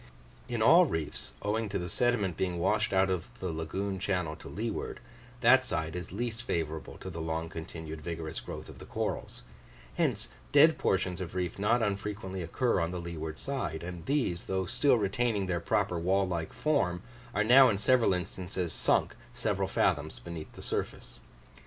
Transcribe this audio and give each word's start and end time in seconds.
In 0.49 0.63
all 0.63 0.85
reefs, 0.87 1.33
owing 1.43 1.69
to 1.69 1.77
the 1.77 1.87
sediment 1.87 2.35
being 2.35 2.57
washed 2.57 2.91
out 2.91 3.11
of 3.11 3.27
the 3.39 3.51
lagoon 3.51 3.99
channel 3.99 4.35
to 4.37 4.49
leeward, 4.49 4.99
that 5.41 5.63
side 5.63 5.95
is 5.95 6.11
least 6.11 6.41
favourable 6.41 6.97
to 6.97 7.11
the 7.11 7.21
long 7.21 7.49
continued 7.49 8.01
vigorous 8.01 8.39
growth 8.39 8.67
of 8.67 8.79
the 8.79 8.87
corals; 8.87 9.43
hence 9.97 10.27
dead 10.51 10.79
portions 10.79 11.21
of 11.21 11.35
reef 11.35 11.59
not 11.59 11.83
unfrequently 11.83 12.41
occur 12.41 12.79
on 12.79 12.89
the 12.89 12.99
leeward 12.99 13.37
side; 13.37 13.83
and 13.83 14.07
these, 14.07 14.45
though 14.45 14.65
still 14.65 14.97
retaining 14.97 15.45
their 15.45 15.59
proper 15.59 15.99
wall 15.99 16.27
like 16.27 16.51
form, 16.51 17.03
are 17.35 17.43
now 17.43 17.69
in 17.69 17.77
several 17.77 18.11
instances 18.11 18.73
sunk 18.73 19.15
several 19.35 19.67
fathoms 19.67 20.17
beneath 20.17 20.51
the 20.53 20.63
surface. 20.63 21.19